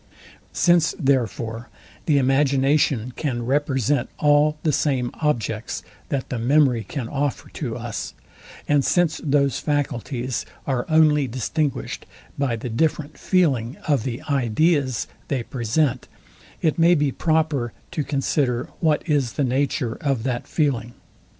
Since, 0.51 0.95
therefore, 0.97 1.69
the 2.07 2.17
imagination 2.17 3.11
can 3.15 3.45
represent 3.45 4.09
all 4.17 4.57
the 4.63 4.71
same 4.71 5.11
objects 5.21 5.83
that 6.09 6.29
the 6.29 6.39
memory 6.39 6.83
can 6.83 7.07
offer 7.07 7.49
to 7.49 7.77
us, 7.77 8.15
and 8.67 8.83
since 8.83 9.21
those 9.23 9.59
faculties 9.59 10.43
are 10.65 10.87
only 10.89 11.27
distinguished 11.27 12.07
by 12.35 12.55
the 12.55 12.67
different 12.67 13.19
feeling 13.19 13.77
of 13.87 14.01
the 14.01 14.23
ideas 14.23 15.05
they 15.27 15.43
present, 15.43 16.07
it 16.63 16.79
may 16.79 16.95
be 16.95 17.11
proper 17.11 17.71
to 17.91 18.03
consider 18.03 18.69
what 18.79 19.07
is 19.07 19.33
the 19.33 19.43
nature 19.43 19.97
of 20.01 20.23
that 20.23 20.47
feeling. 20.47 20.95